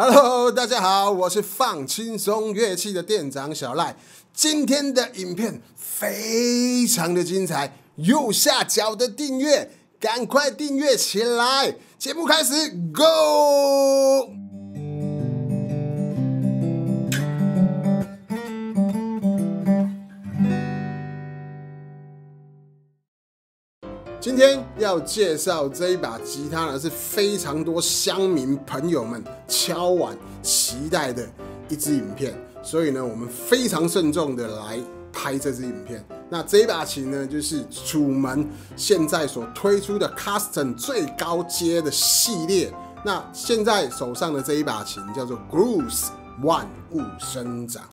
[0.00, 3.96] Hello，大家好，我是放轻松乐器的店长小赖。
[4.32, 11.74] 今天的影片非常的精彩，右下角的订阅，赶快订阅起来。
[11.98, 12.52] 节目开始
[12.94, 14.30] ，Go！
[24.20, 31.24] 今天要介绍这一把吉他呢，是非常多乡民朋友们敲碗期待的
[31.68, 34.80] 一支影片，所以呢，我们非常慎重的来
[35.12, 36.04] 拍这支影片。
[36.28, 38.44] 那这一把琴呢，就是楚门
[38.74, 42.74] 现在所推出的 Custom 最高阶的系列。
[43.04, 46.08] 那现在手上的这一把琴叫做 Grooves
[46.42, 47.84] 万物生长。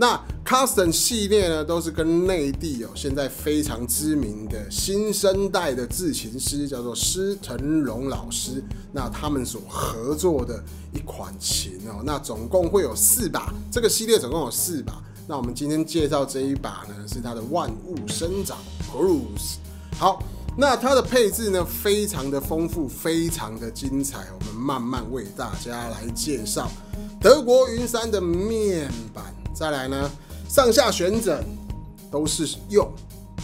[0.00, 10.64] 那 Custom 系列呢，都是跟内地哦现在非常知名的新生代的制琴师，叫做施腾龙老师，那他们所合作的
[10.94, 15.02] 一款琴哦，那总共会有四把，这个系列总共有四把。
[15.28, 18.56] 那我们今天介绍这一把呢，是它的万物生长
[18.90, 19.58] Grooves。
[19.98, 20.22] 好，
[20.56, 26.70] 那它的配置呢，非常的丰富，非常的精彩，我们慢慢为大家来介绍。
[27.20, 29.38] 德国云杉的面板。
[29.52, 30.10] 再来呢，
[30.48, 31.44] 上下旋枕
[32.10, 32.90] 都是用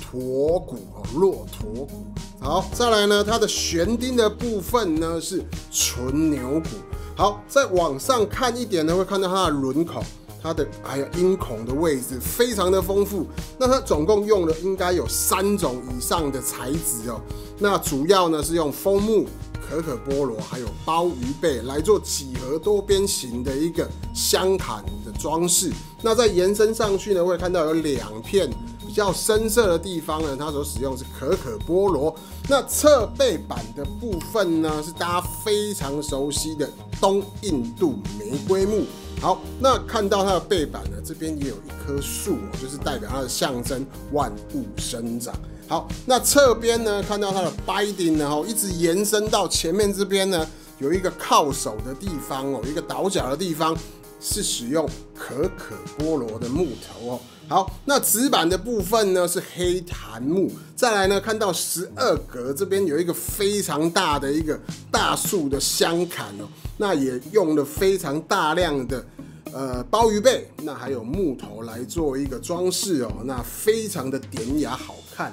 [0.00, 2.06] 驼骨哦，骆驼骨。
[2.40, 6.68] 好，再来呢，它的悬钉的部分呢是纯牛骨。
[7.16, 10.02] 好，再往上看一点呢，会看到它的轮孔，
[10.42, 13.26] 它的还有音孔的位置非常的丰富。
[13.58, 17.20] 那它总共用了应该有三种以上的材质哦。
[17.58, 19.26] 那主要呢是用枫木。
[19.68, 25.72] 可可菠萝还有鲍鱼贝来做几何多边形的一个镶坎的装饰。
[26.02, 28.48] 那在延伸上去呢，会看到有两片
[28.86, 32.14] 比较深色的地方呢，它所使用是可可菠萝。
[32.48, 36.68] 那侧背板的部分呢，是大家非常熟悉的
[37.00, 38.84] 东印度玫瑰木。
[39.20, 45.34] 好，那看到它的背板呢，这边也有一棵树，就是代表它的象征万物生长。
[45.66, 50.46] 好，那侧边呢，看到它的 binding 呢，哦，一直延伸到前面这边呢，
[50.78, 53.76] 有一个靠手的地方哦，一个倒角的地方
[54.20, 54.86] 是使用
[55.16, 57.20] 可可菠萝的木头哦。
[57.48, 60.50] 好，那纸板的部分呢是黑檀木。
[60.76, 64.58] 再来呢，看到十二格这边有一个非常大的一个
[64.90, 66.44] 大树的镶坎哦，
[66.76, 69.04] 那也用了非常大量的
[69.52, 75.32] 呃鲍鱼背，那还有木头来做一个装饰哦，那非常的典雅好看。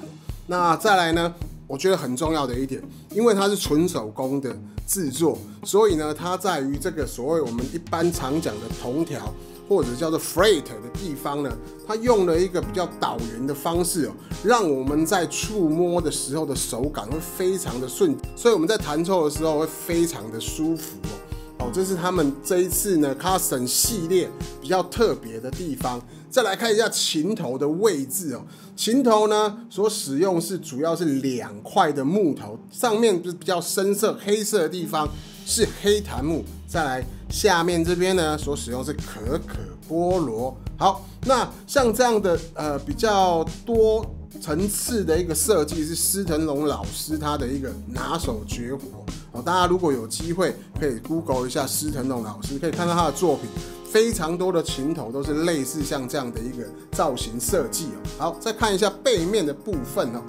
[0.51, 1.33] 那再来呢？
[1.65, 4.53] 我觉得很重要的一点，因为它是纯手工的
[4.85, 9.33] 制作，所以呢，它在于这个所谓我们一般常讲的铜条
[9.69, 11.57] 或者叫做 freight 的地方呢，
[11.87, 14.11] 它用了一个比较导圆的方式哦，
[14.43, 21.15] 让我们在触摸的时候的手感会非常的顺，所以我们在弹奏的时候会非常的舒服哦。
[21.61, 24.27] 哦，这是他们这一次呢 Custom 系列
[24.59, 26.01] 比较特别的地方。
[26.27, 28.41] 再来看一下琴头的位置哦，
[28.75, 35.07] 琴头呢所使用是主要是两块的木头，上面是比较深色黑色的地方
[35.45, 40.57] 是黑檀木，再来下面这边呢所使用是可可菠萝。
[40.77, 44.03] 好，那像这样的呃比较多
[44.39, 53.49] 层次的一个设计是施腾龙老师他的一个拿手绝活哦，大家如果有机会可以 Google 一下施腾龙老师，可以看到他的作品。
[53.91, 57.99] 非常多的琴头都是类似像这样的一个造型设计哦。
[58.17, 60.21] 好，再看一下背面的部分哦。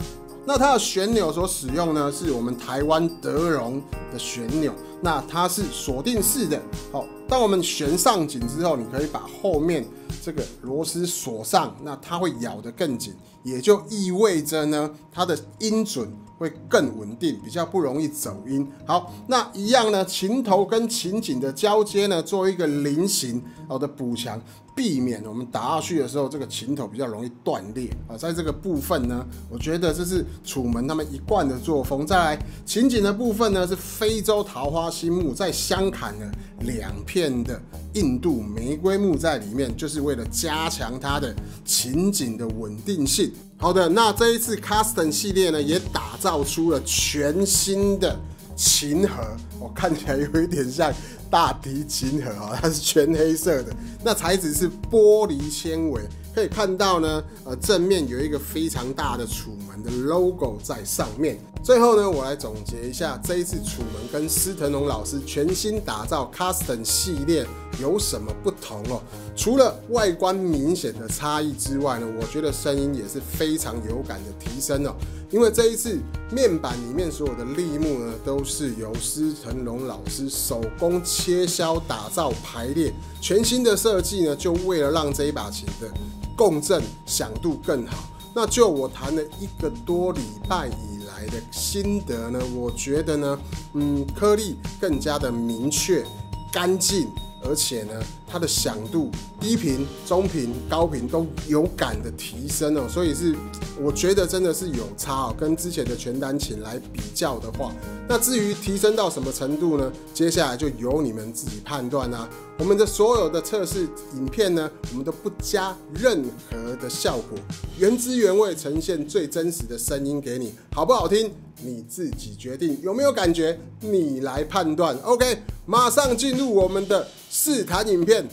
[0.45, 3.81] 那它的旋钮所使用呢，是我们台湾德荣
[4.13, 4.75] 的旋钮。
[5.01, 6.61] 那它是锁定式的。
[6.91, 9.83] 好，当我们旋上紧之后，你可以把后面
[10.23, 16.15] 这个螺丝锁上，那它会咬得更紧，也就意味着呢，它的音准。
[16.43, 18.67] 会更稳定，比较不容易走音。
[18.85, 24.41] 好，那一样呢，琴头跟琴颈的交接呢，做一个菱形好的补强，
[24.75, 28.17] 避免我们打下去的时候，这个琴头比较容易断裂啊。
[28.17, 32.05] 在这个部分呢，我觉得这是楚门他们一贯的作风。
[32.05, 37.61] 再来，琴颈的部分呢，是非洲桃花心木，在镶砍了两片的
[37.95, 41.33] 印度玫瑰木在里面，就是为了加强它的
[41.65, 43.33] 琴颈的稳定性。
[43.63, 48.19] 好的，那这一次 Custom 系列呢，也打造出了全新的
[48.57, 49.23] 琴盒，
[49.61, 50.93] 我看起来有一点像
[51.31, 53.73] 大提琴盒啊，它是全黑色的，
[54.03, 56.03] 那材质是玻璃纤维，
[56.35, 61.39] 可以看到呢，呃，正面有一个非常大的楚门的 logo 在上面。
[61.63, 67.47] 最后呢，我来总结一下这一次楚门跟斯腾龙老师全新打造 Custom 系列
[67.81, 69.01] 有什么不同哦。
[69.37, 74.93] 除了外观明显的差异之外呢，我觉得声音也是非常有感的提升哦。
[75.31, 75.97] 因为这一次
[76.33, 85.89] 面板里面所有的立木呢，都是由施腾龙老师手工切削打造排列，全新的设计呢，就为了让这一把琴的
[86.37, 87.99] 共振响度更好。
[88.35, 93.39] 那就我弹了一个多礼拜以来的心得呢，我觉得呢，
[93.75, 96.05] 嗯，颗粒更加的明确、
[96.51, 97.09] 干净，
[97.45, 97.93] 而且呢，
[98.27, 99.11] 它的响度
[99.41, 103.35] 低频、中频、高频都有感的提升哦，所以是
[103.81, 107.73] 我觉得真的是有差哦，跟之前的全单琴来比较的话，
[108.09, 109.93] 那至于提升到什么程度呢？
[110.15, 112.29] 接下来就由你们自己判断啦。
[112.59, 117.39] 我们的所有的测试影片呢，我们都不加任何的效果，
[117.79, 121.33] 原汁原味呈现最真实的声音给你，好不好听？
[121.65, 123.59] 你自己决定，有没有感觉？
[123.81, 124.97] 你来判断。
[125.03, 128.29] OK，马上进入我们的试谈影片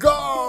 [0.00, 0.41] ，Go！